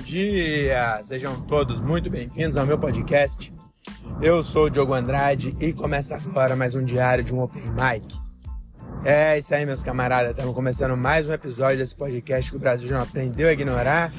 [0.00, 1.02] dia!
[1.04, 3.52] Sejam todos muito bem-vindos ao meu podcast.
[4.22, 8.14] Eu sou o Diogo Andrade e começa agora mais um diário de um Open Mic.
[9.04, 10.30] É isso aí, meus camaradas.
[10.30, 14.12] Estamos começando mais um episódio desse podcast que o Brasil já não aprendeu a ignorar.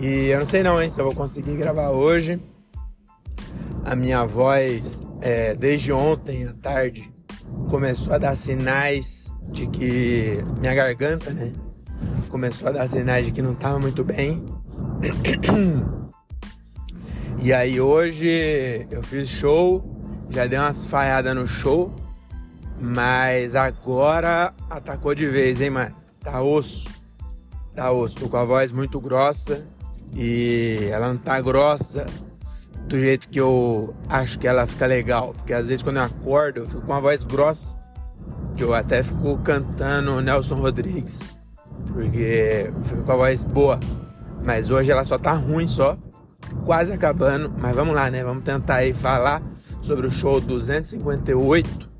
[0.00, 2.40] E eu não sei não, hein, se eu vou conseguir gravar hoje.
[3.84, 7.12] A minha voz, é, desde ontem à tarde,
[7.68, 11.52] começou a dar sinais de que minha garganta, né?
[12.28, 14.44] Começou a dar sinais de que não estava muito bem.
[17.42, 19.84] E aí hoje eu fiz show,
[20.30, 21.94] já dei umas falhadas no show,
[22.80, 25.94] mas agora atacou de vez, hein, mano?
[26.20, 26.88] Tá osso.
[27.74, 28.16] Tá osso.
[28.16, 29.66] Tô com a voz muito grossa
[30.14, 32.06] e ela não tá grossa
[32.86, 35.34] do jeito que eu acho que ela fica legal.
[35.34, 37.76] Porque às vezes quando eu acordo eu fico com uma voz grossa,
[38.56, 41.36] que eu até fico cantando Nelson Rodrigues,
[41.92, 43.78] porque eu fico com a voz boa.
[44.44, 45.96] Mas hoje ela só tá ruim só,
[46.64, 47.52] quase acabando.
[47.58, 48.22] Mas vamos lá, né?
[48.22, 49.42] Vamos tentar aí falar
[49.80, 51.90] sobre o show 258,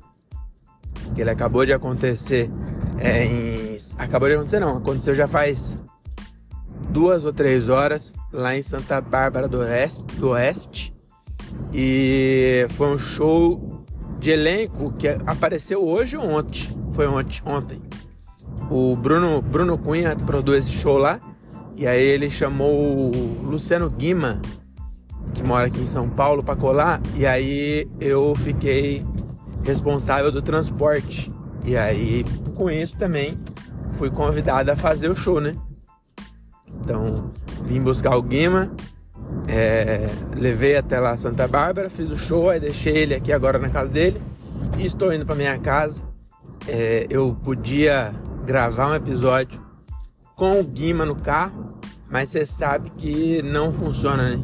[1.13, 2.49] que ele acabou de acontecer
[2.97, 3.77] é, em...
[3.97, 5.77] Acabou de acontecer não, aconteceu já faz
[6.89, 10.95] duas ou três horas lá em Santa Bárbara do Oeste, do Oeste.
[11.73, 13.85] E foi um show
[14.19, 16.69] de elenco que apareceu hoje ou ontem?
[16.91, 17.81] Foi ontem, ontem.
[18.69, 21.19] O Bruno, Bruno Cunha produz esse show lá.
[21.77, 24.41] E aí ele chamou o Luciano Guima,
[25.33, 27.01] que mora aqui em São Paulo, para colar.
[27.15, 29.05] E aí eu fiquei
[29.63, 31.31] responsável do transporte.
[31.65, 33.37] E aí, com isso também,
[33.89, 35.55] fui convidado a fazer o show, né?
[36.81, 37.31] Então,
[37.65, 38.71] vim buscar o Guima,
[39.47, 43.69] é, levei até lá Santa Bárbara, fiz o show, aí deixei ele aqui agora na
[43.69, 44.21] casa dele
[44.77, 46.03] e estou indo para minha casa.
[46.67, 48.13] É, eu podia
[48.45, 49.64] gravar um episódio
[50.35, 54.41] com o Guima no carro, mas você sabe que não funciona, né?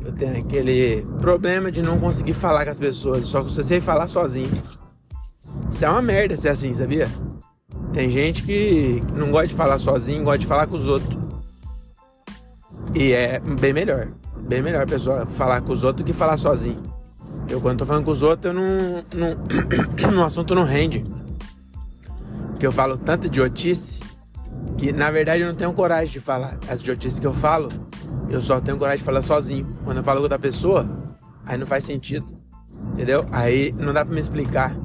[0.00, 3.80] Eu tenho aquele problema de não conseguir falar com as pessoas, só que você sei
[3.80, 4.50] falar sozinho.
[5.70, 7.08] Isso é uma merda ser assim, sabia?
[7.92, 11.16] Tem gente que não gosta de falar sozinho, gosta de falar com os outros.
[12.94, 14.08] E é bem melhor.
[14.40, 16.82] Bem melhor a pessoa falar com os outros do que falar sozinho.
[17.48, 19.04] Eu quando tô falando com os outros, eu não.
[19.14, 21.04] não no assunto não rende.
[22.50, 24.02] Porque eu falo tanta idiotice
[24.76, 26.58] que na verdade eu não tenho coragem de falar.
[26.68, 27.68] As idiotices que eu falo,
[28.30, 29.66] eu só tenho coragem de falar sozinho.
[29.84, 30.88] Quando eu falo com outra pessoa,
[31.44, 32.26] aí não faz sentido.
[32.92, 33.26] Entendeu?
[33.30, 34.76] Aí não dá pra me explicar.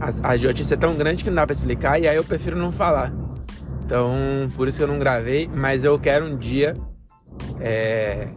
[0.00, 2.56] A, a idiotice é tão grande que não dá pra explicar e aí eu prefiro
[2.56, 3.12] não falar.
[3.84, 4.14] Então,
[4.56, 6.76] por isso que eu não gravei, mas eu quero um dia
[7.60, 8.28] é,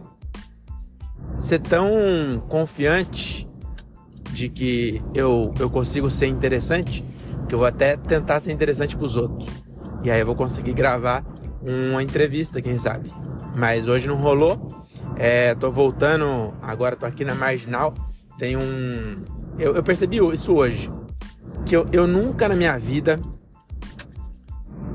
[1.38, 1.90] ser tão
[2.48, 3.48] confiante
[4.32, 7.04] de que eu, eu consigo ser interessante
[7.48, 9.48] que eu vou até tentar ser interessante para os outros.
[10.02, 11.24] E aí eu vou conseguir gravar
[11.62, 13.12] uma entrevista, quem sabe.
[13.56, 14.68] Mas hoje não rolou.
[15.16, 17.92] É, tô voltando, agora tô aqui na Marginal.
[18.38, 19.22] Tem um.
[19.58, 20.90] Eu, eu percebi isso hoje.
[21.66, 23.20] Que eu, eu nunca na minha vida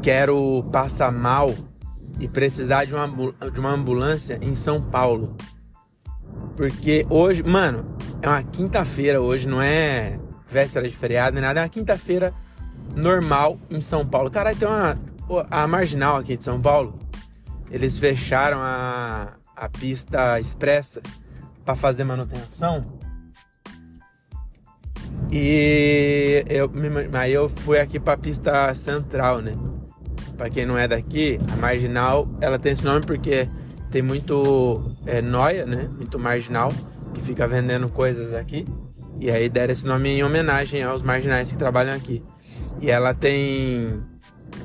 [0.02, 1.54] quero passar mal
[2.20, 3.08] e precisar de uma,
[3.52, 5.36] de uma ambulância em São Paulo.
[6.56, 7.86] Porque hoje, mano,
[8.22, 12.34] é uma quinta-feira hoje, não é véspera de feriado nem nada, é uma quinta-feira
[12.96, 14.30] normal em São Paulo.
[14.32, 14.98] Caralho, tem uma.
[15.50, 16.98] A marginal aqui de São Paulo,
[17.72, 21.02] eles fecharam a, a pista expressa
[21.64, 22.86] para fazer manutenção.
[25.32, 26.72] E eu,
[27.14, 29.58] aí eu fui aqui para a pista central, né?
[30.36, 33.48] para quem não é daqui, a marginal ela tem esse nome porque
[33.90, 35.90] tem muito é, noia, né?
[35.96, 36.72] Muito marginal
[37.14, 38.68] que fica vendendo coisas aqui.
[39.20, 42.22] E aí deram esse nome em homenagem aos marginais que trabalham aqui.
[42.82, 44.04] E ela tem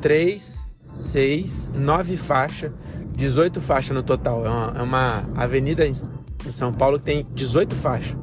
[0.00, 2.72] três, seis, nove faixas,
[3.14, 4.44] 18 faixas no total.
[4.44, 5.94] É uma, é uma avenida em
[6.52, 8.16] São Paulo que tem 18 faixas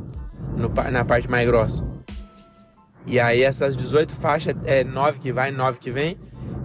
[0.56, 1.86] no, na parte mais grossa.
[3.06, 6.18] E aí essas 18 faixas é 9 que vai, 9 que vem.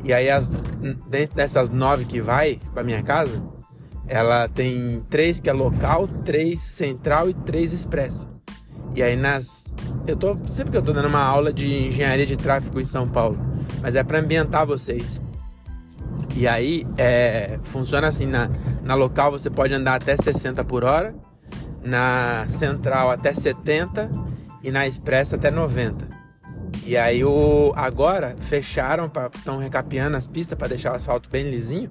[0.04, 0.48] E aí, as,
[1.08, 3.42] dentro dessas nove que vai para minha casa,
[4.08, 8.28] ela tem três que é local, três central e três expressa.
[8.94, 9.74] E aí nas.
[10.06, 10.36] Eu tô.
[10.46, 13.38] Sempre que eu tô dando uma aula de engenharia de tráfego em São Paulo,
[13.80, 15.20] mas é para ambientar vocês.
[16.34, 18.50] E aí é, funciona assim, na,
[18.82, 21.14] na local você pode andar até 60 por hora,
[21.84, 24.10] na central até 70
[24.62, 26.22] e na expressa até 90.
[26.84, 31.90] E aí o agora fecharam estão recapeando as pistas para deixar o asfalto bem lisinho,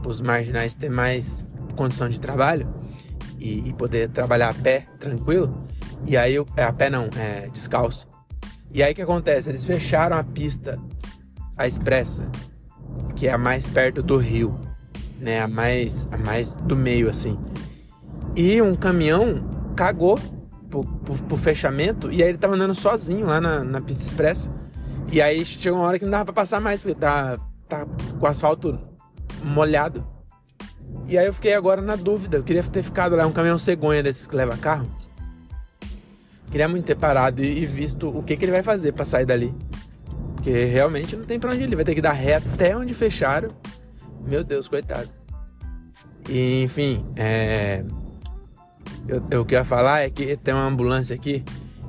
[0.00, 1.44] para os marginais ter mais
[1.74, 2.66] condição de trabalho
[3.38, 5.66] e, e, poder trabalhar a pé tranquilo.
[6.04, 8.06] E aí é, a pé não, é descalço.
[8.72, 9.48] E aí o que acontece?
[9.48, 10.78] Eles fecharam a pista,
[11.56, 12.28] a expressa,
[13.14, 14.58] que é a mais perto do rio.
[15.18, 15.40] né?
[15.42, 17.38] A mais, a mais do meio, assim.
[18.34, 20.18] E um caminhão cagou
[20.68, 24.50] pro, pro, pro fechamento e aí ele tava andando sozinho lá na, na pista expressa.
[25.10, 27.38] E aí chegou uma hora que não dava pra passar mais, porque tá,
[27.68, 27.86] tá
[28.18, 28.78] com o asfalto
[29.42, 30.06] molhado.
[31.06, 32.36] E aí eu fiquei agora na dúvida.
[32.38, 34.86] Eu queria ter ficado lá, um caminhão cegonha desses que leva carro.
[36.50, 39.26] Queria muito ter parado e, e visto o que, que ele vai fazer para sair
[39.26, 39.54] dali.
[40.34, 41.64] Porque realmente não tem pra onde ir.
[41.64, 43.50] Ele vai ter que dar ré até onde fecharam.
[44.24, 45.08] Meu Deus, coitado.
[46.28, 47.84] E, enfim, é...
[49.06, 51.44] eu, eu queria falar é que tem uma ambulância aqui.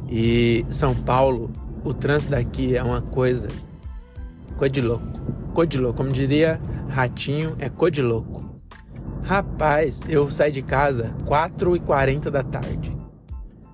[0.10, 1.52] E São Paulo,
[1.84, 3.48] o trânsito daqui é uma coisa.
[4.56, 5.06] Coisa de louco.
[5.54, 5.98] Coisa de louco.
[5.98, 8.48] Como diria Ratinho, é coisa de louco.
[9.24, 12.96] Rapaz, eu saí de casa 4h40 da tarde,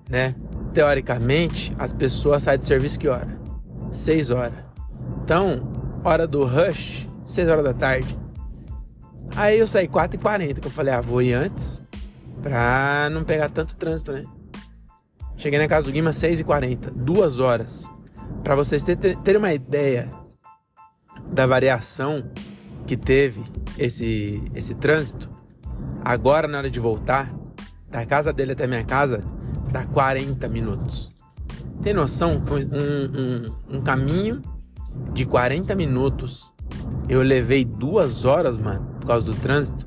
[0.09, 0.33] né?
[0.73, 3.39] Teoricamente, as pessoas saem de serviço que hora?
[3.91, 4.57] 6 horas.
[5.23, 5.71] Então,
[6.03, 8.17] hora do rush, 6 horas da tarde.
[9.35, 11.81] Aí eu saí 4h40, que eu falei, ah, vou ir antes
[12.41, 14.25] pra não pegar tanto trânsito, né?
[15.37, 17.89] Cheguei na casa do Guima 6h40, duas horas.
[18.43, 20.11] Para vocês terem ter uma ideia
[21.31, 22.31] da variação
[22.85, 23.43] que teve
[23.77, 25.33] esse, esse trânsito,
[26.05, 27.33] Agora, na hora de voltar,
[27.89, 29.23] da casa dele até minha casa,
[29.73, 31.11] dá 40 minutos.
[31.81, 32.41] Tem noção?
[32.49, 34.41] Um, um, um caminho
[35.11, 36.53] de 40 minutos
[37.09, 39.85] eu levei duas horas, mano, por causa do trânsito.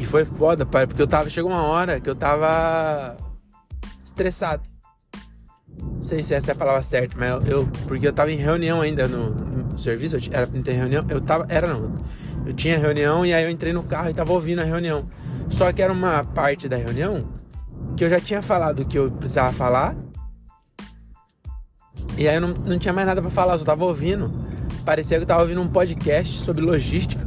[0.00, 1.28] E foi foda, pai, porque eu tava.
[1.28, 3.16] Chegou uma hora que eu tava
[4.04, 4.62] estressado.
[5.78, 7.58] Não sei se essa é a palavra certa, mas eu.
[7.58, 11.04] eu porque eu tava em reunião ainda no, no serviço, eu, era pra ter reunião.
[11.08, 11.46] Eu tava.
[11.48, 11.94] Era não.
[12.46, 15.08] Eu tinha reunião e aí eu entrei no carro e tava ouvindo a reunião.
[15.50, 17.41] Só que era uma parte da reunião
[17.96, 19.96] que eu já tinha falado o que eu precisava falar.
[22.16, 24.30] E aí eu não, não tinha mais nada para falar, eu só tava ouvindo.
[24.84, 27.26] Parecia que eu tava ouvindo um podcast sobre logística.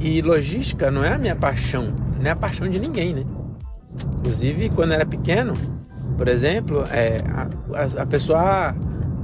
[0.00, 3.24] E logística não é a minha paixão, não é a paixão de ninguém, né?
[4.18, 5.54] Inclusive, quando eu era pequeno,
[6.16, 8.74] por exemplo, é, a, a pessoa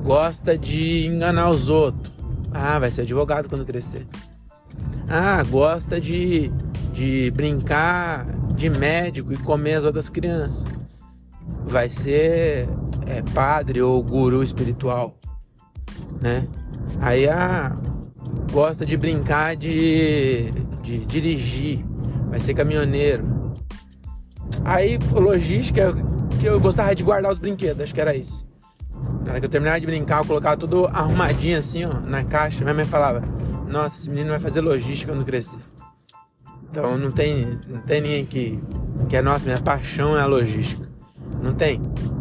[0.03, 2.13] gosta de enganar os outros.
[2.53, 4.07] Ah, vai ser advogado quando crescer.
[5.09, 6.53] Ah, gosta de,
[6.93, 10.67] de brincar de médico e comer as outras crianças.
[11.65, 12.69] Vai ser
[13.07, 15.17] é, padre ou guru espiritual,
[16.21, 16.47] né?
[17.01, 17.77] Aí ah,
[18.53, 20.51] gosta de brincar de,
[20.83, 21.85] de dirigir,
[22.29, 23.25] vai ser caminhoneiro.
[24.65, 25.95] Aí logística
[26.39, 28.47] que eu gostava de guardar os brinquedos, acho que era isso.
[29.25, 32.65] Na hora que eu terminava de brincar, eu colocava tudo arrumadinho assim, ó, na caixa.
[32.65, 33.23] Minha mãe falava:
[33.69, 35.59] nossa, esse menino vai fazer logística quando crescer.
[36.71, 38.61] Então não tem, não tem ninguém que,
[39.09, 40.89] que é nossa, minha paixão é a logística.
[41.43, 41.81] Não tem.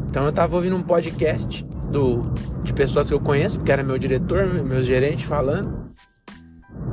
[0.09, 2.31] Então eu tava ouvindo um podcast do,
[2.63, 5.91] de pessoas que eu conheço, porque era meu diretor, meu gerente falando.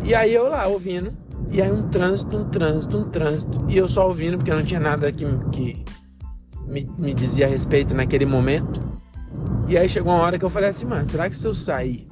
[0.03, 1.13] E aí eu lá ouvindo.
[1.51, 3.65] E aí um trânsito, um trânsito, um trânsito.
[3.69, 5.85] E eu só ouvindo, porque não tinha nada que, que
[6.67, 8.81] me, me dizia a respeito naquele momento.
[9.69, 12.07] E aí chegou uma hora que eu falei assim, mano, será que se eu sair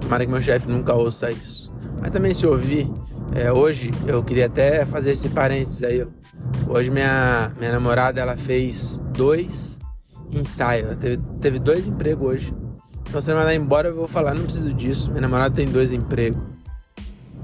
[0.00, 1.72] Tomara que meu chefe nunca ouça isso.
[2.00, 2.90] Mas também se ouvir,
[3.34, 6.02] é, hoje eu queria até fazer esse parênteses aí.
[6.02, 6.06] Ó.
[6.72, 9.78] Hoje minha, minha namorada ela fez dois
[10.32, 10.86] ensaios.
[10.86, 12.54] Ela teve, teve dois empregos hoje.
[13.08, 15.10] Então se ela mandar embora eu vou falar, não preciso disso.
[15.10, 16.42] Minha namorada tem dois empregos.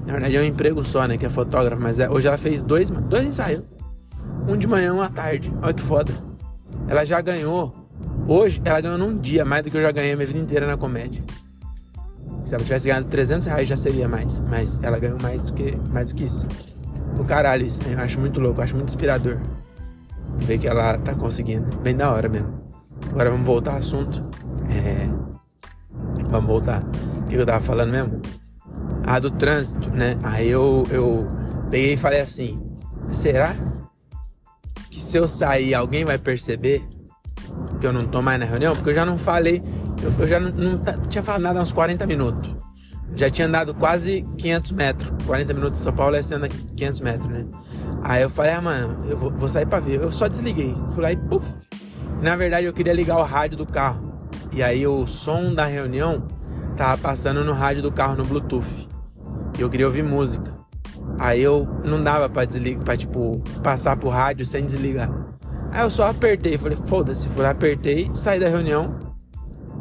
[0.05, 1.17] Na verdade é um emprego só, né?
[1.17, 1.81] Que é fotógrafa.
[1.81, 3.63] Mas é, hoje ela fez dois, dois ensaios.
[4.47, 5.51] Um de manhã, um à tarde.
[5.61, 6.13] Olha que foda.
[6.87, 7.73] Ela já ganhou.
[8.27, 10.67] Hoje ela ganhou num dia mais do que eu já ganhei a minha vida inteira
[10.67, 11.23] na comédia.
[12.45, 14.39] Se ela tivesse ganhado 300 reais já seria mais.
[14.41, 16.47] Mas ela ganhou mais do que, mais do que isso.
[17.19, 17.95] O caralho, isso, né?
[17.95, 19.39] Eu acho muito louco, acho muito inspirador.
[20.37, 21.75] Ver que ela tá conseguindo.
[21.77, 22.53] Bem da hora mesmo.
[23.09, 24.23] Agora vamos voltar ao assunto.
[24.69, 25.07] É...
[26.29, 26.83] Vamos voltar.
[27.21, 28.21] O que eu tava falando mesmo?
[29.03, 30.17] Ah, do trânsito, né?
[30.21, 31.27] Aí eu, eu
[31.71, 32.63] peguei e falei assim:
[33.09, 33.55] será
[34.91, 36.87] que se eu sair alguém vai perceber
[37.79, 38.75] que eu não tô mais na reunião?
[38.75, 39.63] Porque eu já não falei
[40.05, 42.55] eu, eu já não, não, tinha falado nada há uns 40 minutos.
[43.15, 45.13] Já tinha andado quase 500 metros.
[45.25, 47.45] 40 minutos de São Paulo é sendo 500 metros, né?
[48.03, 50.01] Aí eu falei, ah, mano, eu vou, vou sair pra ver.
[50.01, 50.75] Eu só desliguei.
[50.91, 51.45] Fui lá e puf.
[52.21, 54.13] Na verdade, eu queria ligar o rádio do carro.
[54.51, 56.27] E aí o som da reunião
[56.75, 58.87] tava passando no rádio do carro no Bluetooth.
[59.57, 60.53] E eu queria ouvir música.
[61.17, 65.09] Aí eu não dava pra desligar, pra tipo, passar pro rádio sem desligar.
[65.71, 69.04] Aí eu só apertei, falei, foda-se, fui lá, apertei, saí da reunião,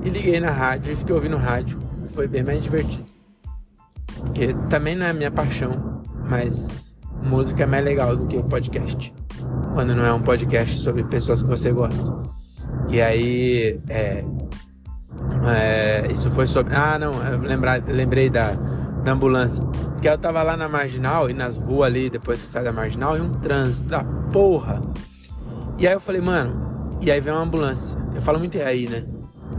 [0.02, 1.78] e liguei na rádio e fiquei ouvindo rádio.
[2.14, 3.06] Foi bem mais divertido.
[4.24, 9.14] Porque também não é minha paixão, mas música é mais legal do que podcast.
[9.72, 12.12] Quando não é um podcast sobre pessoas que você gosta.
[12.88, 14.24] E aí, é,
[15.46, 16.74] é, isso foi sobre.
[16.74, 18.52] Ah, não, eu lembra, lembrei da,
[19.02, 19.64] da ambulância.
[19.64, 23.16] Porque eu tava lá na marginal e nas ruas ali, depois que sai da marginal,
[23.16, 24.80] e um trânsito da porra.
[25.78, 27.98] E aí eu falei, mano, e aí vem uma ambulância.
[28.14, 29.02] Eu falo muito aí, né?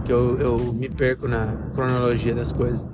[0.06, 2.86] Que eu, eu me perco na cronologia das coisas.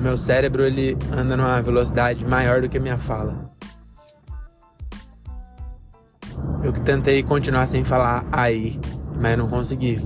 [0.00, 3.46] Meu cérebro ele anda numa velocidade maior do que minha fala.
[6.62, 8.80] Eu tentei continuar sem falar aí,
[9.20, 9.98] mas não consegui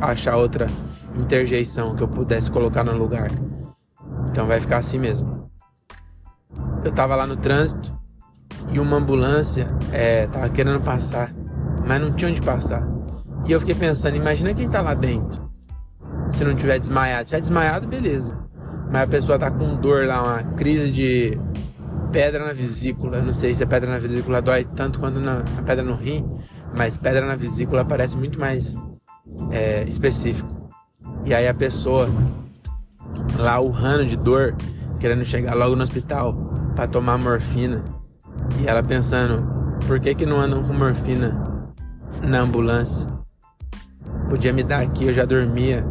[0.00, 0.68] achar outra
[1.16, 3.30] interjeição que eu pudesse colocar no lugar.
[4.30, 5.50] Então vai ficar assim mesmo.
[6.84, 7.98] Eu tava lá no trânsito
[8.72, 11.34] e uma ambulância é, tava querendo passar,
[11.86, 12.88] mas não tinha onde passar.
[13.46, 15.49] E eu fiquei pensando, imagina quem tá lá dentro.
[16.30, 17.24] Se não tiver desmaiado.
[17.24, 18.38] Se tiver desmaiado, beleza.
[18.92, 21.38] Mas a pessoa tá com dor lá, uma crise de
[22.10, 23.18] pedra na vesícula.
[23.18, 25.94] Eu não sei se a pedra na vesícula dói tanto quanto na, a pedra no
[25.94, 26.28] rim,
[26.76, 28.76] mas pedra na vesícula parece muito mais
[29.50, 30.50] é, específico.
[31.24, 32.08] E aí a pessoa
[33.38, 34.56] lá urrando de dor,
[34.98, 36.34] querendo chegar logo no hospital
[36.74, 37.84] para tomar morfina.
[38.60, 39.44] E ela pensando,
[39.86, 41.72] por que que não andam com morfina
[42.22, 43.08] na ambulância?
[44.28, 45.86] Podia me dar aqui, eu já dormia.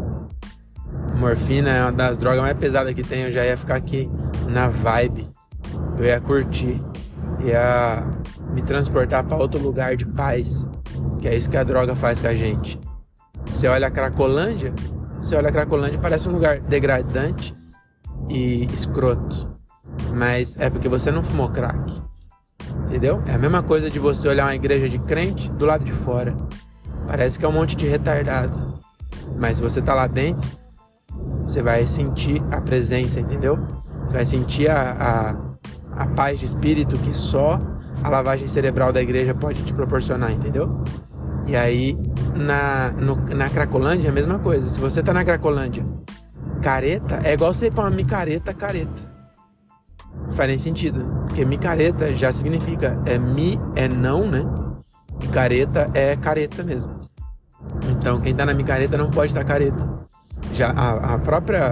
[1.19, 4.09] Morfina é uma das drogas mais pesadas que tem, eu já ia ficar aqui
[4.47, 5.29] na vibe.
[5.97, 6.81] Eu ia curtir,
[7.43, 8.07] ia
[8.53, 10.67] me transportar para outro lugar de paz,
[11.19, 12.79] que é isso que a droga faz com a gente.
[13.45, 14.73] Você olha a Cracolândia,
[15.17, 17.53] você olha a Cracolândia parece um lugar degradante
[18.29, 19.49] e escroto.
[20.15, 22.01] Mas é porque você não fumou crack.
[22.85, 23.21] Entendeu?
[23.27, 26.35] É a mesma coisa de você olhar uma igreja de crente do lado de fora.
[27.05, 28.79] Parece que é um monte de retardado.
[29.37, 30.58] Mas se você tá lá dentro,
[31.49, 33.57] você vai sentir a presença, entendeu?
[34.03, 35.35] Você vai sentir a,
[35.95, 37.59] a, a paz de espírito que só
[38.03, 40.83] a lavagem cerebral da igreja pode te proporcionar, entendeu?
[41.47, 41.97] E aí,
[42.35, 44.69] na, no, na Cracolândia, a mesma coisa.
[44.69, 45.83] Se você tá na Cracolândia,
[46.61, 49.09] careta, é igual você ir pra uma micareta, careta.
[50.27, 51.03] Não faz nem sentido.
[51.25, 54.43] Porque micareta já significa é mi, é não, né?
[55.23, 56.93] E careta é careta mesmo.
[57.91, 59.99] Então, quem tá na micareta não pode estar tá careta.
[60.59, 61.71] Já, a, a própria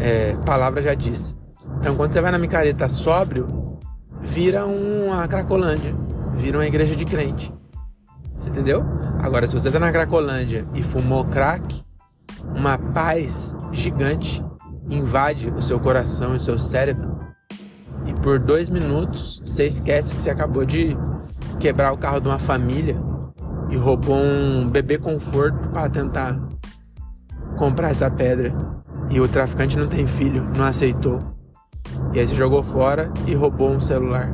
[0.00, 1.32] é, palavra já diz.
[1.78, 3.78] Então, quando você vai na micareta sóbrio,
[4.20, 5.94] vira uma Cracolândia,
[6.34, 7.54] vira uma igreja de crente.
[8.34, 8.84] Você entendeu?
[9.20, 11.84] Agora, se você tá na Cracolândia e fumou crack,
[12.52, 14.44] uma paz gigante
[14.90, 17.16] invade o seu coração e o seu cérebro.
[18.06, 20.96] E por dois minutos você esquece que você acabou de
[21.60, 23.00] quebrar o carro de uma família
[23.70, 26.36] e roubou um bebê conforto para tentar
[27.60, 28.54] comprar essa pedra.
[29.10, 31.20] E o traficante não tem filho, não aceitou.
[32.14, 34.32] E aí você jogou fora e roubou um celular.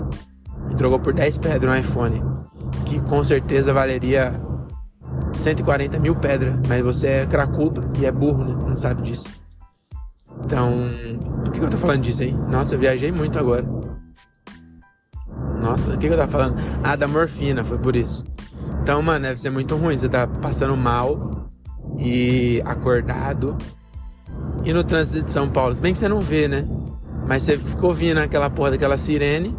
[0.70, 2.22] E trocou por 10 pedras um iPhone
[2.84, 4.40] que com certeza valeria
[5.32, 8.54] 140 mil pedras, mas você é cracudo e é burro, né?
[8.68, 9.34] Não sabe disso.
[10.44, 10.72] Então,
[11.44, 12.38] por que eu tô falando disso, hein?
[12.48, 13.66] Nossa, eu viajei muito agora.
[15.60, 16.54] Nossa, o que eu tava falando?
[16.84, 18.24] Ah, da morfina, foi por isso.
[18.82, 19.98] Então, mano, deve ser muito ruim.
[19.98, 21.45] Você tá passando mal
[21.98, 23.56] e acordado.
[24.64, 26.66] E no trânsito de São Paulo, se bem que você não vê, né?
[27.26, 29.56] Mas você ficou ouvindo aquela porra daquela sirene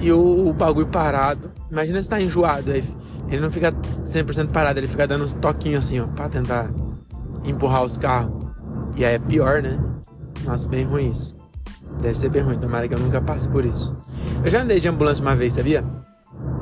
[0.00, 1.52] e o, o bagulho parado.
[1.70, 2.84] Imagina se tá enjoado, aí
[3.28, 6.70] ele não fica 100% parado, ele fica dando uns toquinhos assim, ó, pra tentar
[7.44, 8.46] empurrar os carros.
[8.96, 9.78] E aí é pior, né?
[10.44, 11.34] Nossa, bem ruim isso.
[12.00, 13.94] Deve ser bem ruim, tomara que eu nunca passe por isso.
[14.44, 15.84] Eu já andei de ambulância uma vez, sabia?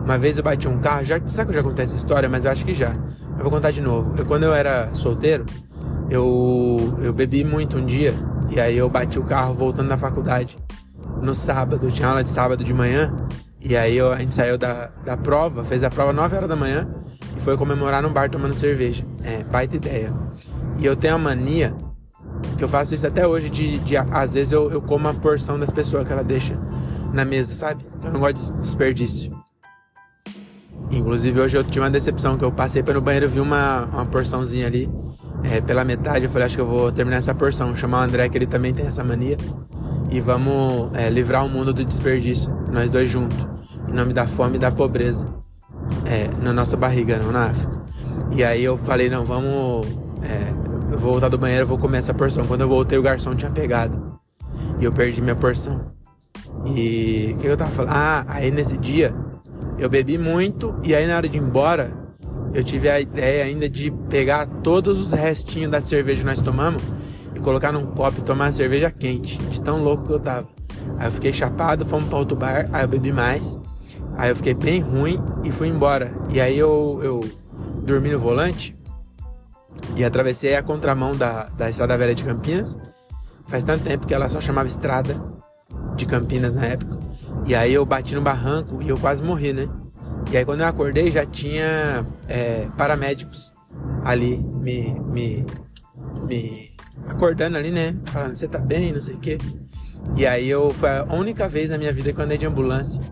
[0.05, 2.45] Uma vez eu bati um carro, já, sabe que eu já contei essa história, mas
[2.45, 2.95] eu acho que já.
[3.37, 4.13] Eu vou contar de novo.
[4.19, 5.47] Eu, quando eu era solteiro,
[6.11, 8.13] eu, eu bebi muito um dia,
[8.51, 10.59] e aí eu bati o carro voltando da faculdade
[11.23, 13.15] no sábado, tinha aula de sábado de manhã,
[13.61, 16.57] e aí eu, a gente saiu da, da prova, fez a prova 9 horas da
[16.57, 16.87] manhã
[17.35, 19.05] e foi comemorar num bar tomando cerveja.
[19.23, 20.13] É, baita ideia.
[20.79, 21.75] E eu tenho a mania,
[22.59, 25.59] que eu faço isso até hoje, de, de às vezes eu, eu como a porção
[25.59, 26.61] das pessoas que ela deixa
[27.11, 27.87] na mesa, sabe?
[28.05, 29.44] Eu não gosto de desperdício.
[30.91, 34.67] Inclusive hoje eu tive uma decepção, que eu passei pelo banheiro vi uma, uma porçãozinha
[34.67, 34.89] ali
[35.43, 36.25] é, pela metade.
[36.25, 37.75] Eu falei, acho que eu vou terminar essa porção.
[37.75, 39.37] Chamar o André, que ele também tem essa mania
[40.11, 43.37] e vamos é, livrar o mundo do desperdício, nós dois juntos,
[43.89, 45.27] em nome da fome e da pobreza,
[46.07, 47.83] é, na nossa barriga, não na África.
[48.31, 49.87] E aí eu falei, não, vamos.
[50.23, 50.53] É,
[50.93, 52.47] eu vou voltar do banheiro, vou comer essa porção.
[52.47, 54.21] Quando eu voltei, o garçom tinha pegado.
[54.79, 55.87] E eu perdi minha porção.
[56.65, 57.93] E o que eu tava falando?
[57.93, 59.15] Ah, aí nesse dia
[59.79, 62.05] eu bebi muito e aí na hora de ir embora
[62.53, 66.83] eu tive a ideia ainda de pegar todos os restinhos da cerveja que nós tomamos
[67.35, 70.47] e colocar num copo e tomar cerveja quente, de tão louco que eu tava.
[70.99, 73.59] Aí eu fiquei chapado, fomos para outro bar, aí eu bebi mais,
[74.17, 76.13] aí eu fiquei bem ruim e fui embora.
[76.31, 77.29] E aí eu, eu
[77.83, 78.79] dormi no volante
[79.97, 82.79] e atravessei a contramão da, da Estrada Velha de Campinas.
[83.49, 85.17] Faz tanto tempo que ela só chamava estrada.
[85.97, 86.99] de Campinas na época.
[87.47, 89.69] E aí eu bati no barranco e eu quase morri, né?
[90.31, 93.53] E aí quando eu acordei já tinha é, paramédicos
[94.05, 95.47] ali me, me,
[96.27, 96.71] me
[97.09, 97.95] acordando ali, né?
[98.07, 99.39] Falando, você tá bem, não sei o quê.
[100.17, 103.03] E aí eu foi a única vez na minha vida que eu andei de ambulância.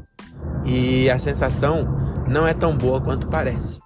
[0.64, 1.96] E a sensação
[2.28, 3.80] não é tão boa quanto parece.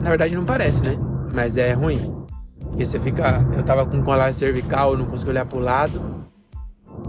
[0.00, 0.96] Na verdade não parece, né?
[1.32, 2.26] Mas é ruim.
[2.60, 3.44] Porque você fica.
[3.56, 6.15] Eu tava com colar cervical, não conseguia olhar pro lado.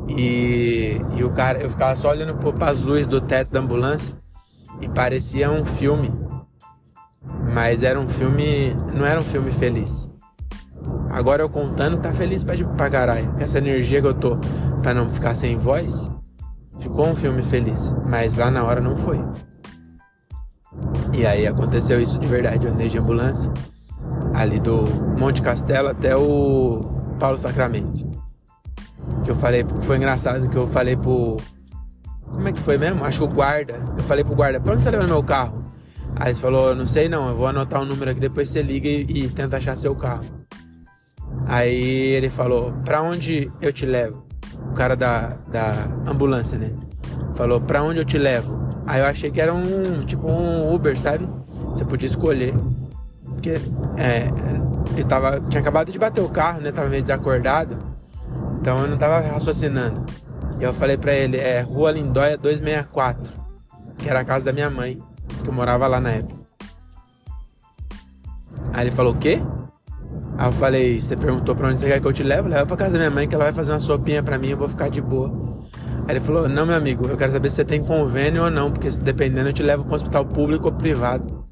[0.08, 4.16] E, e o cara, eu ficava só olhando para as luzes do teto da ambulância
[4.82, 6.12] e parecia um filme.
[7.54, 8.76] Mas era um filme.
[8.94, 10.12] Não era um filme feliz.
[11.10, 13.32] Agora eu contando, tá feliz pra, pra caralho.
[13.34, 14.38] Com essa energia que eu tô
[14.82, 16.12] pra não ficar sem voz,
[16.80, 17.96] ficou um filme feliz.
[18.06, 19.20] Mas lá na hora não foi.
[21.14, 22.68] E aí aconteceu isso de verdade.
[22.68, 23.52] Eu andei de ambulância
[24.34, 24.84] ali do
[25.18, 26.82] Monte Castelo até o
[27.20, 28.26] Paulo Sacramento.
[29.24, 31.38] Que eu falei, foi engraçado que eu falei pro.
[32.26, 33.04] Como é que foi mesmo?
[33.06, 33.76] Acho que o guarda.
[33.98, 35.66] Eu falei pro guarda, pra onde você leva meu carro?
[36.16, 38.62] Aí ele falou, não sei não, eu vou anotar o um número aqui, depois você
[38.62, 40.26] liga e, e tenta achar seu carro.
[41.46, 44.26] Aí ele falou, pra onde eu te levo?
[44.72, 45.74] O cara da, da
[46.08, 46.72] ambulância, né?
[47.36, 48.68] Falou, pra onde eu te levo?
[48.88, 51.28] Aí eu achei que era um, tipo um Uber, sabe?
[51.70, 52.54] Você podia escolher.
[53.24, 53.60] Porque
[53.98, 54.28] é,
[54.98, 56.72] eu tava, tinha acabado de bater o carro, né?
[56.72, 57.78] Tava meio desacordado.
[58.68, 60.06] Então eu não tava raciocinando.
[60.60, 63.34] E eu falei pra ele, é Rua Lindóia 264,
[63.98, 65.02] que era a casa da minha mãe,
[65.42, 66.36] que eu morava lá na época.
[68.74, 69.40] Aí ele falou, o quê?
[70.38, 72.50] Aí eu falei, você perguntou pra onde você quer que eu te leve?
[72.50, 74.58] Leva pra casa da minha mãe que ela vai fazer uma sopinha pra mim, eu
[74.58, 75.32] vou ficar de boa.
[76.06, 78.70] Aí ele falou, não, meu amigo, eu quero saber se você tem convênio ou não,
[78.70, 81.46] porque se dependendo eu te levo para um hospital público ou privado.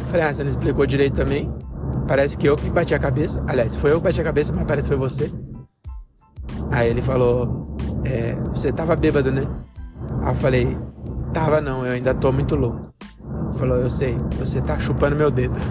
[0.00, 1.52] Eu falei, ah, você não explicou direito também?
[2.06, 3.42] Parece que eu que bati a cabeça.
[3.48, 5.47] Aliás, foi eu que bati a cabeça, mas parece que foi você.
[6.70, 9.42] Aí ele falou, é, você tava bêbado, né?
[10.22, 10.76] Aí eu falei,
[11.32, 12.92] tava não, eu ainda tô muito louco.
[13.48, 15.58] Ele falou, eu sei, você tá chupando meu dedo.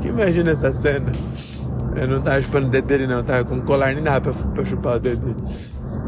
[0.00, 1.12] que imagina essa cena.
[1.96, 4.64] Eu não tava chupando o dedo dele, não, tava com colar nem nada pra, pra
[4.64, 5.48] chupar o dedo dele.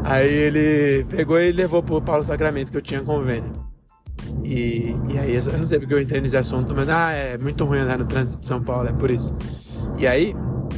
[0.05, 3.51] Aí ele pegou e levou pro Paulo Sacramento, que eu tinha convênio.
[4.45, 7.65] E, e aí, eu não sei porque eu entrei nesse assunto, mas ah, é muito
[7.65, 9.35] ruim andar no trânsito de São Paulo, é por isso.
[9.99, 10.35] E aí,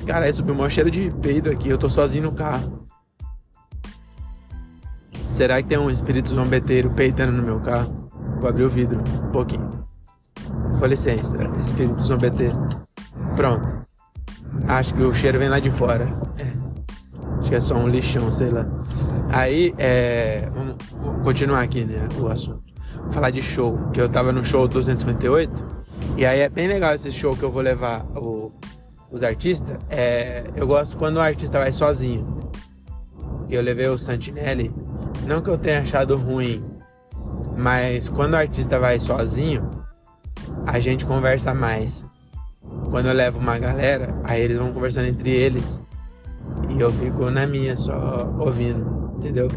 [0.07, 2.89] cara, aí subiu um cheiro de peido aqui, eu tô sozinho no carro.
[5.27, 8.11] Será que tem um espírito zombeteiro peitando no meu carro?
[8.39, 9.87] Vou abrir o vidro um pouquinho.
[10.79, 12.59] Com licença, espírito zombeteiro.
[13.35, 13.83] Pronto.
[14.69, 16.05] Acho que o cheiro vem lá de fora.
[16.39, 17.39] É.
[17.39, 18.67] Acho que é só um lixão, sei lá.
[19.31, 20.77] Aí, é, vamos
[21.25, 22.63] continuar aqui, né, o assunto.
[23.03, 25.83] Vou falar de show, que eu tava no show 258.
[26.17, 28.53] E aí é bem legal esse show que eu vou levar o,
[29.13, 29.77] os artistas.
[29.91, 32.51] É, eu gosto quando o artista vai sozinho.
[33.51, 34.75] Eu levei o Santinelli.
[35.27, 36.65] Não que eu tenha achado ruim,
[37.57, 39.69] mas quando o artista vai sozinho,
[40.67, 42.07] a gente conversa mais.
[42.91, 45.81] Quando eu levo uma galera, aí eles vão conversando entre eles.
[46.71, 49.49] E eu fico na minha, só ouvindo, entendeu?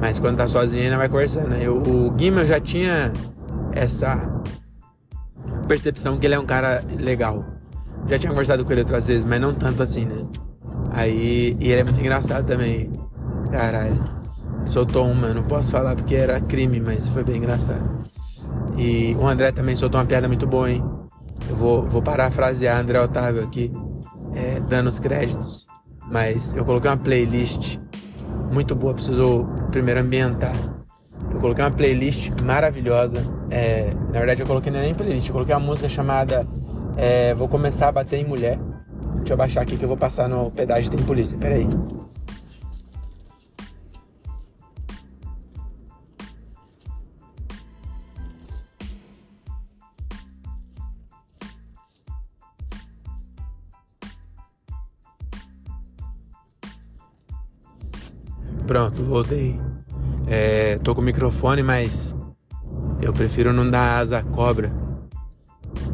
[0.00, 1.54] Mas quando tá sozinho, ainda vai conversando.
[1.56, 3.12] Eu, o Guima já tinha
[3.72, 4.42] essa
[5.68, 7.55] percepção que ele é um cara legal.
[8.08, 10.26] Já tinha conversado com ele outras vezes, mas não tanto assim, né?
[10.92, 12.90] Aí, e ele é muito engraçado também.
[13.50, 14.02] Caralho.
[14.64, 18.04] Soltou uma, não posso falar porque era crime, mas foi bem engraçado.
[18.76, 20.84] E o André também soltou uma piada muito boa, hein?
[21.48, 23.72] Eu vou, vou parafrasear André Otávio aqui,
[24.34, 25.66] é, dando os créditos.
[26.10, 27.78] Mas eu coloquei uma playlist
[28.52, 30.54] muito boa, preciso primeiro ambientar.
[31.32, 33.24] Eu coloquei uma playlist maravilhosa.
[33.50, 36.46] É, na verdade, eu coloquei nem playlist, eu coloquei uma música chamada
[36.96, 38.58] é, Vou Começar a Bater em Mulher.
[39.16, 41.36] Deixa eu baixar aqui que eu vou passar no pedágio Tem Polícia.
[41.36, 41.68] Pera aí.
[58.66, 59.60] Pronto, voltei.
[60.26, 62.14] É, tô com o microfone, mas
[63.00, 64.68] eu prefiro não dar asa à cobra,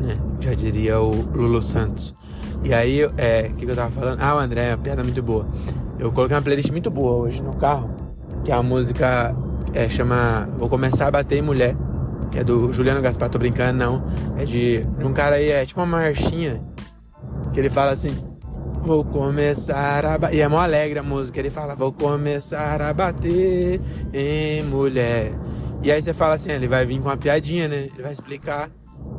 [0.00, 0.31] né?
[0.42, 2.14] Já diria o Lulu Santos.
[2.64, 4.20] E aí, é, o que, que eu tava falando?
[4.20, 5.46] Ah, o André, uma piada muito boa.
[5.98, 7.94] Eu coloquei uma playlist muito boa hoje no carro,
[8.44, 9.34] que é a música
[9.72, 11.76] é, chama Vou Começar a Bater em Mulher,
[12.30, 14.02] que é do Juliano Gaspar, tô brincando, não.
[14.36, 16.60] É de um cara aí, é tipo uma marchinha,
[17.52, 18.16] que ele fala assim,
[18.84, 20.36] Vou começar a bater.
[20.36, 21.38] E é mó alegre a música.
[21.38, 23.80] Ele fala: Vou começar a bater
[24.12, 25.32] em mulher.
[25.84, 27.88] E aí você fala assim: ele vai vir com uma piadinha, né?
[27.92, 28.68] Ele vai explicar.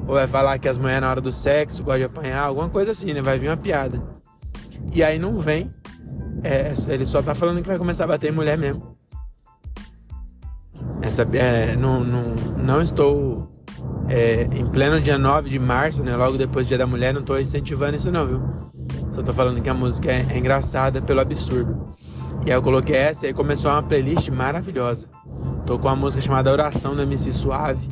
[0.07, 2.91] Ou vai falar que as mulheres na hora do sexo gostam de apanhar, alguma coisa
[2.91, 3.21] assim, né?
[3.21, 4.01] Vai vir uma piada.
[4.93, 5.69] E aí não vem.
[6.43, 8.97] é, ele só tá falando que vai começar a bater em mulher mesmo.
[11.01, 13.51] Essa, é, não, não, não estou
[14.09, 16.15] é, em pleno dia 9 de março, né?
[16.15, 18.41] Logo depois do dia da mulher, não estou incentivando isso não, viu?
[19.11, 21.89] Só tô falando que a música é, é engraçada pelo absurdo.
[22.45, 25.07] E aí eu coloquei essa e aí começou uma playlist maravilhosa.
[25.65, 27.87] Tô com uma música chamada Oração da MC Suave,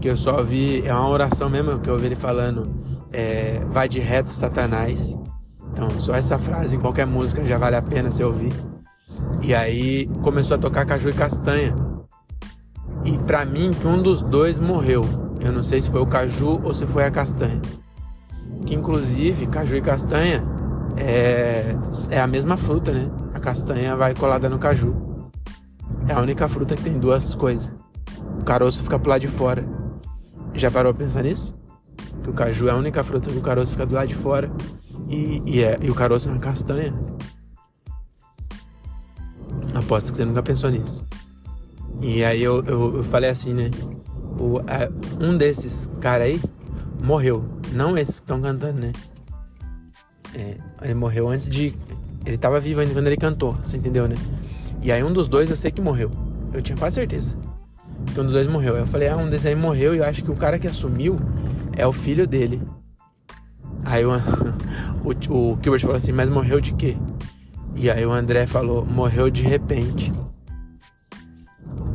[0.00, 2.74] que eu só ouvi, é uma oração mesmo que eu ouvi ele falando,
[3.12, 5.18] é, vai de reto Satanás.
[5.72, 8.52] Então, só essa frase em qualquer música já vale a pena você ouvir.
[9.42, 11.74] E aí começou a tocar Caju e Castanha.
[13.04, 15.04] E para mim que um dos dois morreu.
[15.40, 17.60] Eu não sei se foi o Caju ou se foi a Castanha.
[18.66, 20.58] Que inclusive Caju e Castanha
[20.96, 21.76] é,
[22.10, 23.10] é a mesma fruta, né?
[23.34, 24.96] A castanha vai colada no caju.
[26.08, 27.72] É a única fruta que tem duas coisas.
[28.40, 29.77] O caroço fica pro lado de fora.
[30.58, 31.54] Já parou pra pensar nisso?
[32.22, 34.50] Que o caju é a única fruta que o caroço fica do lado de fora.
[35.08, 36.92] E, e, é, e o caroço é uma castanha.
[39.72, 41.06] Aposto que você nunca pensou nisso.
[42.02, 43.70] E aí eu, eu, eu falei assim, né?
[44.36, 44.58] O,
[45.24, 46.40] um desses caras aí
[47.00, 47.44] morreu.
[47.72, 48.92] Não esses que estão cantando, né?
[50.34, 51.72] É, ele morreu antes de.
[52.26, 54.16] Ele tava vivo ainda quando ele cantou, você entendeu, né?
[54.82, 56.10] E aí um dos dois eu sei que morreu.
[56.52, 57.38] Eu tinha quase certeza.
[58.18, 58.74] Que um dos dois morreu.
[58.74, 60.66] Aí eu falei, ah, um desses aí morreu e eu acho que o cara que
[60.66, 61.20] assumiu
[61.76, 62.60] é o filho dele.
[63.84, 64.10] Aí o,
[65.04, 66.96] o, o Gilbert falou assim, mas morreu de quê?
[67.76, 70.12] E aí o André falou, morreu de repente.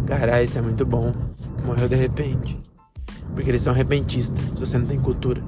[0.06, 1.14] Caralho, isso é muito bom.
[1.66, 2.58] Morreu de repente.
[3.36, 5.44] Porque eles são repentistas, se você não tem cultura.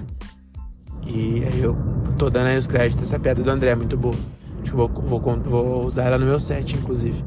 [1.07, 1.77] E aí eu
[2.17, 3.01] tô dando aí os créditos.
[3.01, 4.15] Essa piada do André é muito boa.
[4.61, 7.23] Acho que vou, vou, vou usar ela no meu set, inclusive.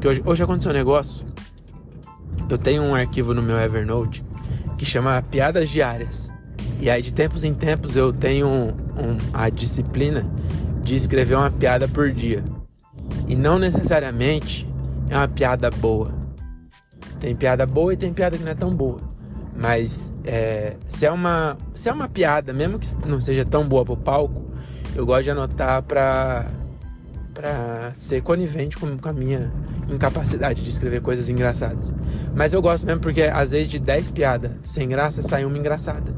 [0.00, 1.26] Que hoje, hoje aconteceu um negócio.
[2.48, 4.24] Eu tenho um arquivo no meu Evernote
[4.78, 6.30] que chama Piadas Diárias.
[6.80, 10.24] E aí, de tempos em tempos, eu tenho um, um, a disciplina
[10.82, 12.44] de escrever uma piada por dia.
[13.26, 14.66] E não necessariamente
[15.10, 16.14] é uma piada boa.
[17.20, 19.00] Tem piada boa e tem piada que não é tão boa.
[19.54, 23.84] Mas é, se, é uma, se é uma piada, mesmo que não seja tão boa
[23.84, 24.48] pro palco,
[24.94, 26.46] eu gosto de anotar pra,
[27.38, 29.52] pra ser conivente com, com a minha
[29.88, 31.94] incapacidade de escrever coisas engraçadas.
[32.34, 36.12] Mas eu gosto mesmo porque às vezes de 10 piadas sem graça sai uma engraçada.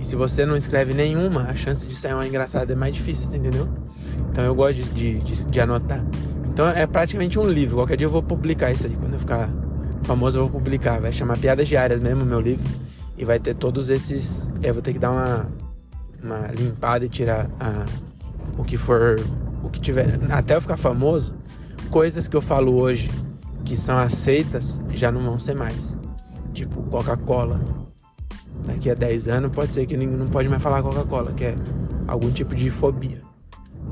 [0.00, 3.36] E se você não escreve nenhuma, a chance de sair uma engraçada é mais difícil,
[3.36, 3.68] entendeu?
[4.30, 6.02] Então eu gosto de, de, de anotar.
[6.48, 7.76] Então é praticamente um livro.
[7.76, 9.50] Qualquer dia eu vou publicar isso aí quando eu ficar
[10.04, 11.02] famoso eu vou publicar.
[11.02, 12.66] Vai chamar Piadas Diárias mesmo, meu livro.
[13.18, 14.48] E vai ter todos esses.
[14.62, 15.46] Eu vou ter que dar uma,
[16.22, 17.84] uma limpada e tirar a,
[18.56, 19.20] o que for.
[19.62, 20.18] O que tiver.
[20.30, 21.34] Até eu ficar famoso,
[21.90, 23.10] coisas que eu falo hoje
[23.64, 25.98] que são aceitas já não vão ser mais.
[26.52, 27.60] Tipo Coca-Cola.
[28.64, 31.56] Daqui a 10 anos pode ser que ninguém não pode mais falar Coca-Cola, que é
[32.06, 33.20] algum tipo de fobia.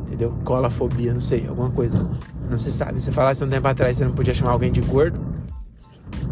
[0.07, 0.37] Entendeu?
[0.45, 2.07] Colafobia, não sei, alguma coisa.
[2.49, 3.01] Não se sabe.
[3.01, 5.21] Você falasse um tempo atrás você não podia chamar alguém de gordo,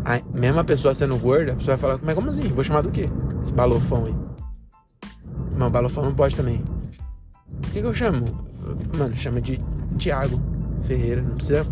[0.06, 2.46] a mesma pessoa sendo gorda, a pessoa vai falar, mas como assim?
[2.46, 3.08] Vou chamar do quê?
[3.42, 4.14] Esse balofão aí.
[5.56, 6.62] Não, balofão não pode também.
[7.52, 8.24] O que, que eu chamo?
[8.96, 9.60] Mano, chama de
[9.98, 10.40] Tiago
[10.82, 11.22] Ferreira.
[11.22, 11.66] Não precisa.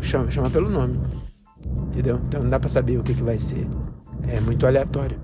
[0.00, 0.98] Chama, chama pelo nome.
[1.88, 2.20] Entendeu?
[2.26, 3.66] Então não dá pra saber o que, que vai ser.
[4.28, 5.18] É muito aleatório.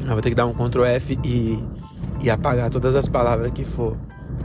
[0.00, 1.62] Eu vou ter que dar um Ctrl F e,
[2.22, 3.96] e apagar todas as palavras que for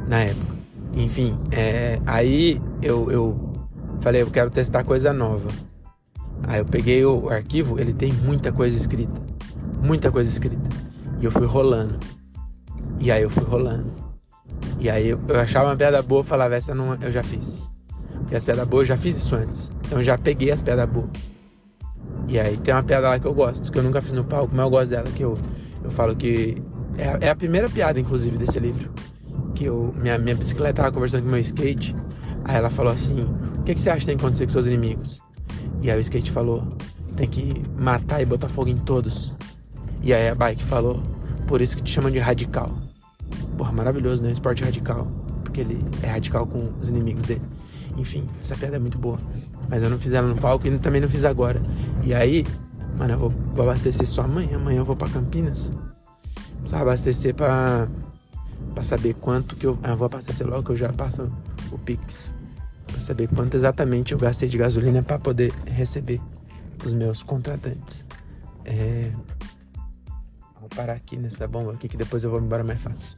[0.08, 0.56] na época.
[0.94, 3.54] Enfim, é, aí eu, eu
[4.02, 5.50] falei, eu quero testar coisa nova.
[6.44, 9.22] Aí eu peguei o arquivo, ele tem muita coisa escrita.
[9.84, 10.70] Muita coisa escrita.
[11.20, 11.98] E eu fui rolando.
[13.00, 14.05] E aí eu fui rolando.
[14.80, 17.70] E aí eu, eu achava uma piada boa, falava, essa não, eu já fiz.
[18.20, 19.72] Porque as piadas boas eu já fiz isso antes.
[19.86, 21.10] Então eu já peguei as piadas boas.
[22.28, 24.50] E aí tem uma piada lá que eu gosto, que eu nunca fiz no palco,
[24.54, 25.38] mas eu gosto dela, que eu,
[25.84, 26.58] eu falo que.
[26.98, 28.92] É, é a primeira piada, inclusive, desse livro.
[29.54, 31.96] Que eu, minha, minha bicicleta tava conversando com meu skate.
[32.44, 33.22] Aí ela falou assim:
[33.58, 35.22] O que, que você acha que tem que acontecer com seus inimigos?
[35.82, 36.68] E aí o skate falou:
[37.16, 39.34] tem que matar e botar fogo em todos.
[40.02, 41.02] E aí a bike falou:
[41.48, 42.72] por isso que te chamam de radical.
[43.58, 44.32] Porra, maravilhoso, né?
[44.32, 45.08] Esporte radical.
[45.44, 47.42] Porque ele é radical com os inimigos dele.
[47.98, 49.20] Enfim, essa piada é muito boa.
[49.70, 51.62] Mas eu não fiz ela no palco e também não fiz agora.
[52.04, 52.46] E aí,
[52.98, 54.58] mano, eu vou, vou abastecer só amanhã.
[54.58, 55.72] Amanhã eu vou pra Campinas.
[56.60, 57.88] Precisa abastecer pra,
[58.74, 59.78] pra saber quanto que eu.
[59.84, 61.32] Ah, eu vou abastecer logo que eu já passo
[61.72, 62.34] o Pix
[62.96, 66.22] para saber quanto exatamente eu gastei de gasolina para poder receber
[66.86, 68.06] os meus contratantes.
[68.64, 69.12] É...
[70.60, 73.18] Vou parar aqui nessa bomba aqui que depois eu vou embora mais fácil.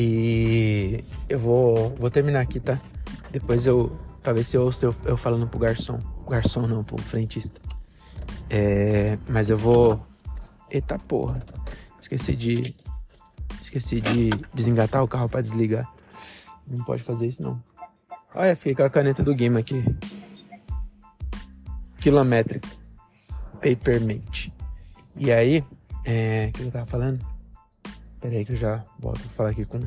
[0.00, 2.80] E eu vou, vou terminar aqui, tá?
[3.32, 3.98] Depois eu.
[4.22, 6.00] Talvez eu ouça eu, eu falando pro garçom.
[6.30, 7.60] Garçom não, pro frentista.
[8.48, 10.00] É, mas eu vou.
[10.70, 11.40] Eita porra.
[12.00, 12.76] Esqueci de.
[13.60, 15.92] Esqueci de desengatar o carro para desligar.
[16.64, 17.60] Não pode fazer isso não.
[18.36, 19.84] Olha, fiquei com a caneta do game aqui.
[21.98, 22.68] Quilométrica.
[23.54, 24.54] Papermate.
[25.16, 25.64] E aí,
[26.04, 26.50] é.
[26.50, 27.37] O que eu tava falando?
[28.20, 29.78] Pera aí que eu já volto a falar aqui com.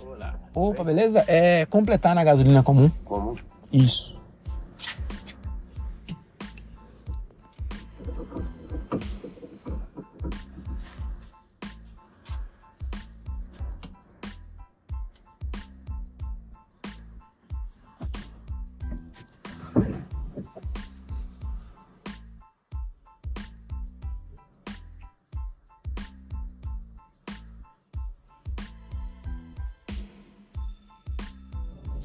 [0.00, 0.38] Olá.
[0.54, 1.24] Opa, beleza?
[1.26, 2.88] É completar na gasolina comum.
[3.04, 3.34] Comum?
[3.72, 4.19] Isso.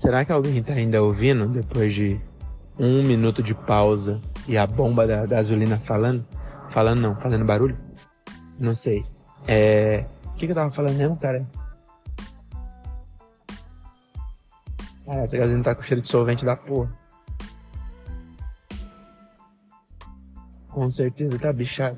[0.05, 2.21] Será que alguém tá ainda ouvindo depois de
[2.77, 6.23] um minuto de pausa e a bomba da gasolina falando?
[6.69, 7.75] Falando não, fazendo barulho?
[8.59, 9.03] Não sei.
[9.47, 10.05] É.
[10.25, 11.43] O que, que eu tava falando mesmo, cara?
[15.07, 16.95] Ah, essa gasolina tá com cheiro de solvente da porra.
[20.69, 21.97] Com certeza tá bichado.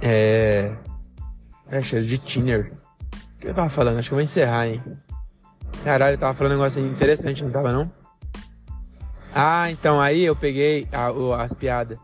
[0.00, 0.76] É.
[1.68, 2.72] É cheiro de thinner.
[3.34, 3.98] O que eu tava falando?
[3.98, 4.80] Acho que eu vou encerrar, hein?
[5.84, 7.92] Caralho, tava falando um negócio interessante, não tava não?
[9.34, 11.10] Ah, então aí eu peguei a,
[11.42, 11.98] as piadas.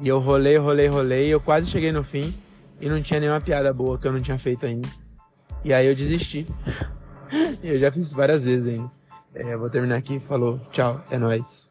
[0.00, 1.28] E eu rolei, rolei, rolei.
[1.28, 2.34] Eu quase cheguei no fim
[2.80, 4.88] e não tinha nenhuma piada boa que eu não tinha feito ainda.
[5.62, 6.46] E aí eu desisti.
[7.62, 8.90] eu já fiz várias vezes ainda.
[9.34, 10.18] É, vou terminar aqui.
[10.18, 11.68] Falou, tchau, é nóis.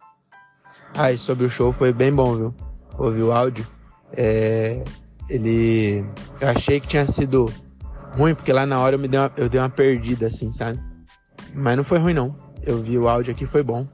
[0.94, 2.56] Ah, e sobre o show foi bem bom, viu?
[2.96, 3.66] Ouvi o áudio.
[4.16, 4.84] É,
[5.28, 6.06] ele.
[6.40, 7.52] Eu achei que tinha sido
[8.16, 10.89] ruim, porque lá na hora eu, me dei uma, eu dei uma perdida, assim, sabe?
[11.54, 12.36] Mas não foi ruim, não.
[12.64, 13.88] Eu vi o áudio aqui, foi bom.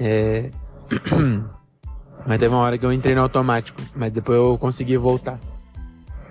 [0.00, 0.50] É...
[2.26, 5.40] mas teve uma hora que eu entrei no automático, mas depois eu consegui voltar.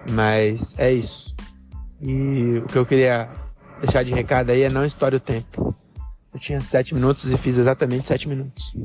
[0.10, 1.36] Mas é isso.
[2.02, 3.30] E o que eu queria
[3.82, 5.76] deixar de recado aí é não estoure o tempo.
[6.34, 8.76] Eu tinha sete minutos e fiz exatamente sete minutos.